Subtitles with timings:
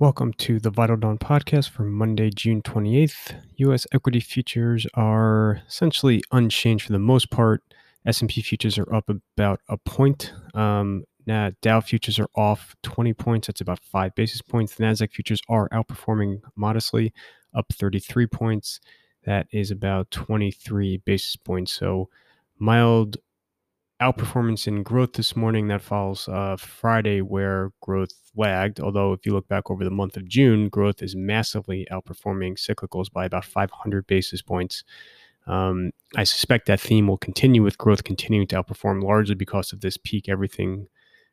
[0.00, 3.34] Welcome to the Vital Dawn podcast for Monday, June 28th.
[3.56, 7.62] US equity futures are essentially unchanged for the most part.
[8.06, 10.32] S&P futures are up about a point.
[10.54, 13.48] Um, now Dow futures are off 20 points.
[13.48, 14.74] That's about 5 basis points.
[14.74, 17.12] The Nasdaq futures are outperforming modestly,
[17.54, 18.80] up 33 points.
[19.26, 21.72] That is about 23 basis points.
[21.72, 22.08] So
[22.58, 23.18] mild
[24.00, 28.80] outperformance in growth this morning that follows uh, Friday, where growth lagged.
[28.80, 33.12] Although, if you look back over the month of June, growth is massively outperforming cyclicals
[33.12, 34.84] by about 500 basis points.
[35.46, 39.80] Um, I suspect that theme will continue with growth continuing to outperform largely because of
[39.80, 40.86] this peak everything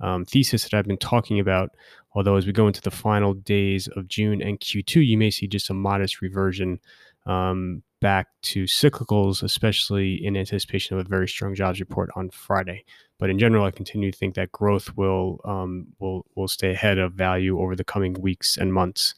[0.00, 1.70] um, thesis that I've been talking about.
[2.14, 5.46] Although, as we go into the final days of June and Q2, you may see
[5.46, 6.80] just a modest reversion
[7.26, 12.84] um, back to cyclicals, especially in anticipation of a very strong jobs report on Friday.
[13.18, 16.98] But in general, I continue to think that growth will um, will will stay ahead
[16.98, 19.14] of value over the coming weeks and months.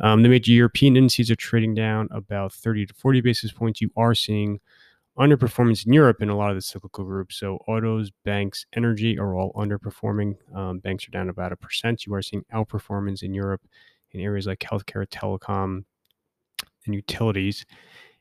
[0.00, 3.80] Um, the major European indices are trading down about 30 to 40 basis points.
[3.80, 4.60] You are seeing
[5.18, 7.36] underperformance in Europe in a lot of the cyclical groups.
[7.36, 10.36] So autos, banks, energy are all underperforming.
[10.54, 12.06] Um, banks are down about a percent.
[12.06, 13.62] You are seeing outperformance in Europe
[14.12, 15.84] in areas like healthcare, telecom,
[16.86, 17.64] and utilities.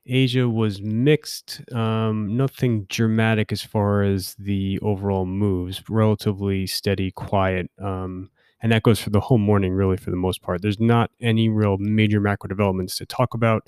[0.08, 7.72] Asia was mixed, um, nothing dramatic as far as the overall moves, relatively steady, quiet.
[7.82, 8.30] Um,
[8.62, 10.62] and that goes for the whole morning, really, for the most part.
[10.62, 13.68] There's not any real major macro developments to talk about.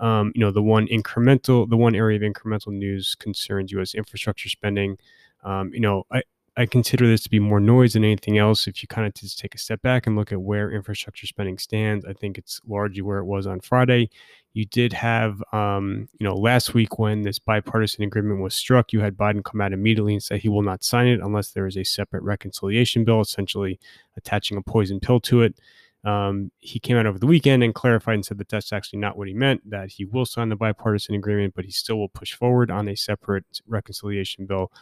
[0.00, 3.94] Um, you know, the one incremental, the one area of incremental news concerns U.S.
[3.94, 4.98] infrastructure spending.
[5.44, 6.22] Um, you know, I,
[6.58, 8.66] I consider this to be more noise than anything else.
[8.66, 11.58] If you kind of just take a step back and look at where infrastructure spending
[11.58, 14.08] stands, I think it's largely where it was on Friday.
[14.54, 19.00] You did have, um, you know, last week when this bipartisan agreement was struck, you
[19.00, 21.76] had Biden come out immediately and say he will not sign it unless there is
[21.76, 23.78] a separate reconciliation bill, essentially
[24.16, 25.58] attaching a poison pill to it.
[26.04, 29.18] Um, he came out over the weekend and clarified and said that that's actually not
[29.18, 32.32] what he meant, that he will sign the bipartisan agreement, but he still will push
[32.32, 34.72] forward on a separate reconciliation bill.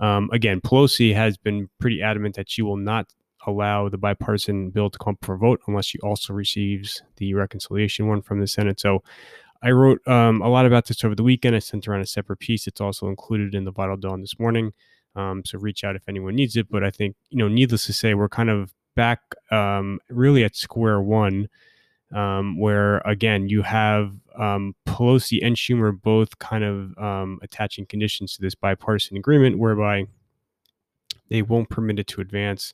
[0.00, 3.12] Um, again, Pelosi has been pretty adamant that she will not
[3.46, 8.06] allow the bipartisan bill to come for a vote unless she also receives the reconciliation
[8.06, 8.80] one from the Senate.
[8.80, 9.02] So
[9.62, 11.54] I wrote um, a lot about this over the weekend.
[11.54, 12.66] I sent around a separate piece.
[12.66, 14.72] It's also included in the Vital Dawn this morning.
[15.14, 16.68] Um, so reach out if anyone needs it.
[16.68, 19.20] But I think, you know, needless to say, we're kind of back
[19.50, 21.48] um, really at square one
[22.12, 28.34] um, where again you have um, Pelosi and Schumer both kind of um, attaching conditions
[28.34, 30.06] to this bipartisan agreement, whereby
[31.28, 32.72] they won't permit it to advance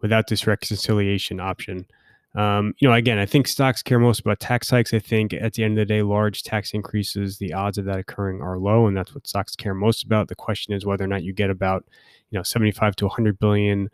[0.00, 1.86] without this reconciliation option.
[2.34, 4.94] Um, you know, again, I think stocks care most about tax hikes.
[4.94, 7.98] I think at the end of the day, large tax increases, the odds of that
[7.98, 10.28] occurring are low, and that's what stocks care most about.
[10.28, 11.84] The question is whether or not you get about,
[12.30, 13.90] you know, 75 to 100 billion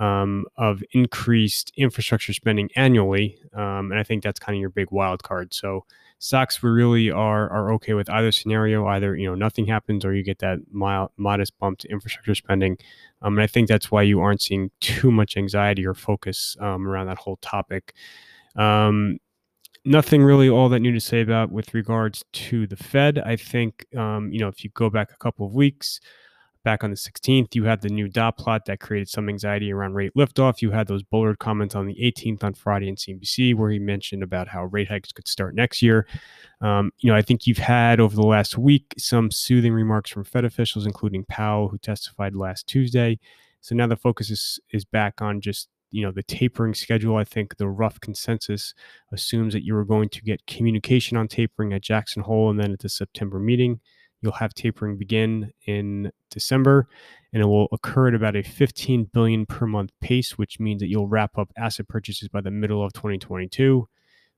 [0.00, 4.90] um, of increased infrastructure spending annually, um, and I think that's kind of your big
[4.90, 5.52] wild card.
[5.52, 5.84] So
[6.18, 8.86] stocks we really are are okay with either scenario.
[8.86, 12.78] Either you know nothing happens, or you get that mild, modest bump to infrastructure spending,
[13.20, 16.88] um, and I think that's why you aren't seeing too much anxiety or focus um,
[16.88, 17.94] around that whole topic.
[18.56, 19.18] Um,
[19.84, 23.18] nothing really all that new to say about with regards to the Fed.
[23.18, 26.00] I think um, you know if you go back a couple of weeks
[26.62, 29.94] back on the 16th, you had the new dot plot that created some anxiety around
[29.94, 30.62] rate liftoff.
[30.62, 34.22] You had those Bullard comments on the 18th on Friday in CNBC where he mentioned
[34.22, 36.06] about how rate hikes could start next year.
[36.60, 40.24] Um, you know, I think you've had over the last week some soothing remarks from
[40.24, 43.18] Fed officials, including Powell, who testified last Tuesday.
[43.60, 47.16] So now the focus is is back on just you know the tapering schedule.
[47.16, 48.74] I think the rough consensus
[49.12, 52.72] assumes that you are going to get communication on tapering at Jackson Hole and then
[52.72, 53.80] at the September meeting.
[54.22, 56.88] You'll have tapering begin in December,
[57.32, 60.88] and it will occur at about a 15 billion per month pace, which means that
[60.88, 63.88] you'll wrap up asset purchases by the middle of 2022,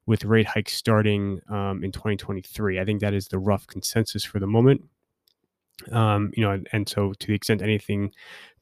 [0.07, 2.79] with rate hikes starting um, in 2023.
[2.79, 4.83] I think that is the rough consensus for the moment.
[5.91, 8.13] Um, you know, and, and so to the extent anything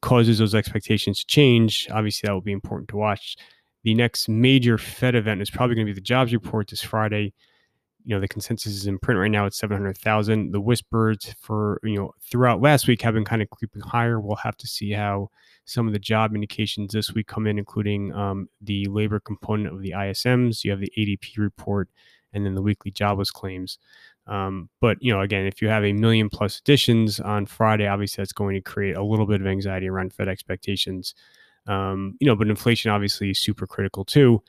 [0.00, 3.36] causes those expectations to change, obviously that will be important to watch.
[3.82, 7.34] The next major Fed event is probably going to be the jobs report this Friday
[8.04, 11.96] you know the consensus is in print right now at 700,000 the whispers for you
[11.96, 14.20] know throughout last week have been kind of creeping higher.
[14.20, 15.30] We'll have to see how
[15.64, 19.82] some of the job indications this week come in including um, the labor component of
[19.82, 21.88] the ISMs you have the ADP report
[22.32, 23.78] and then the weekly jobless claims.
[24.26, 28.22] Um, but you know again if you have a million plus additions on Friday obviously
[28.22, 31.14] that's going to create a little bit of anxiety around Fed expectations.
[31.66, 34.42] Um, you know but inflation obviously is super critical too.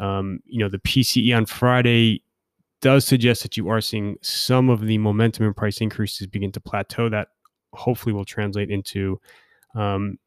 [0.00, 2.22] Um, you know the PCE on Friday
[2.86, 6.60] does suggest that you are seeing some of the momentum and price increases begin to
[6.60, 7.08] plateau.
[7.08, 7.30] That
[7.72, 9.20] hopefully will translate into
[9.74, 10.20] um,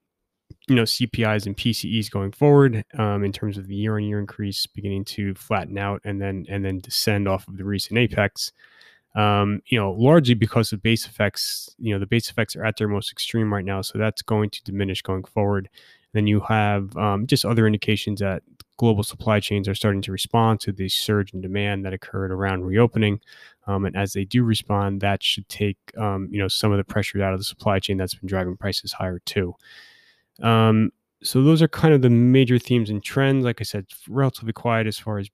[0.68, 5.06] you know CPIs and PCEs going forward um, in terms of the year-on-year increase beginning
[5.06, 8.52] to flatten out and then and then descend off of the recent apex.
[9.16, 11.74] Um, you know, largely because of base effects.
[11.78, 14.50] You know, the base effects are at their most extreme right now, so that's going
[14.50, 15.70] to diminish going forward.
[16.14, 18.44] Then you have um, just other indications that
[18.78, 22.64] global supply chains are starting to respond to the surge in demand that occurred around
[22.64, 23.20] reopening.
[23.68, 26.84] Um, and as they do respond, that should take um, you know some of the
[26.84, 29.54] pressure out of the supply chain that's been driving prices higher too.
[30.42, 30.92] Um,
[31.22, 33.44] so those are kind of the major themes and trends.
[33.44, 35.30] Like I said, relatively quiet as far as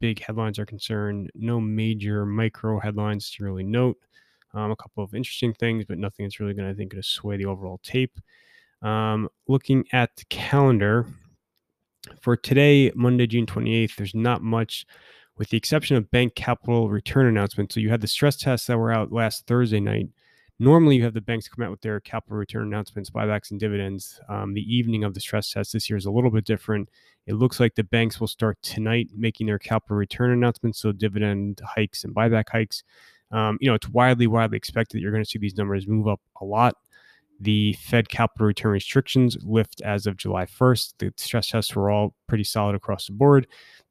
[0.00, 1.30] big headlines are concerned.
[1.34, 3.96] No major micro headlines to really note.
[4.52, 7.02] Um, a couple of interesting things, but nothing that's really going to, I think, going
[7.02, 8.18] to sway the overall tape.
[8.82, 11.06] Um, looking at the calendar
[12.20, 14.86] for today, Monday, June 28th, there's not much
[15.36, 17.74] with the exception of bank capital return announcements.
[17.74, 20.08] So you had the stress tests that were out last Thursday night.
[20.58, 24.20] Normally, you have the banks come out with their capital return announcements, buybacks, and dividends.
[24.28, 26.90] Um, the evening of the stress test this year is a little bit different.
[27.26, 31.62] It looks like the banks will start tonight making their capital return announcements, so dividend
[31.64, 32.84] hikes and buyback hikes.
[33.30, 36.06] Um, you know, it's widely, widely expected that you're going to see these numbers move
[36.06, 36.74] up a lot.
[37.40, 40.94] The Fed capital return restrictions lift as of July 1st.
[40.98, 43.46] The stress tests were all pretty solid across the board.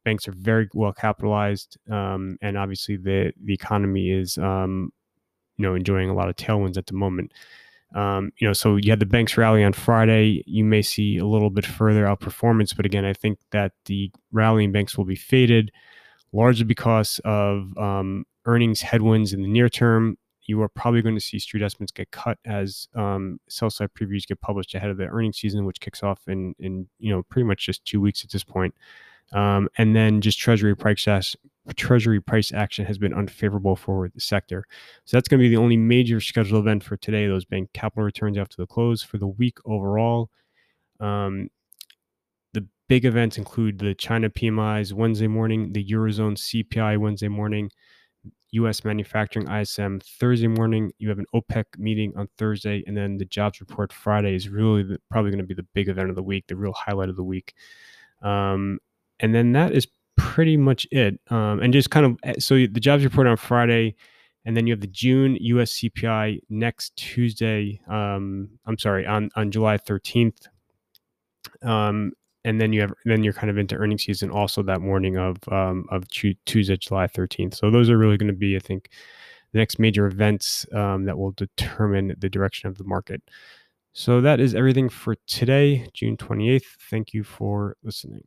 [0.05, 4.91] Banks are very well capitalized, um, and obviously the the economy is um,
[5.57, 7.33] you know enjoying a lot of tailwinds at the moment.
[7.95, 10.43] Um, you know, so you had the banks rally on Friday.
[10.45, 14.71] You may see a little bit further outperformance, but again, I think that the rallying
[14.71, 15.71] banks will be faded
[16.31, 20.17] largely because of um, earnings headwinds in the near term
[20.49, 24.27] you are probably going to see street estimates get cut as um, sell side previews
[24.27, 27.45] get published ahead of the earnings season, which kicks off in in you know pretty
[27.45, 28.73] much just two weeks at this point.
[29.31, 31.05] Um, and then just treasury price
[31.75, 34.65] treasury price action has been unfavorable for the sector.
[35.05, 37.27] So that's going to be the only major scheduled event for today.
[37.27, 40.31] Those bank capital returns after the close for the week overall.
[40.99, 41.49] Um,
[42.53, 47.69] the big events include the China PMIs Wednesday morning, the Eurozone CPI Wednesday morning,
[48.51, 50.91] US manufacturing ISM Thursday morning.
[50.97, 54.83] You have an OPEC meeting on Thursday, and then the jobs report Friday is really
[54.83, 57.15] the, probably going to be the big event of the week, the real highlight of
[57.15, 57.53] the week.
[58.21, 58.79] Um,
[59.19, 59.87] and then that is
[60.17, 61.19] pretty much it.
[61.29, 63.95] Um, and just kind of eh, so the jobs report on Friday,
[64.45, 67.79] and then you have the June US CPI next Tuesday.
[67.87, 70.47] Um, I'm sorry, on on July 13th.
[71.61, 72.13] Um,
[72.45, 75.37] and then you have then you're kind of into earnings season also that morning of
[75.51, 77.55] um, of Tuesday, July 13th.
[77.55, 78.89] So those are really going to be, I think,
[79.51, 83.21] the next major events um, that will determine the direction of the market.
[83.93, 86.63] So that is everything for today, June 28th.
[86.89, 88.23] Thank you for listening.